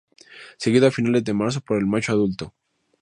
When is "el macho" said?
1.77-2.11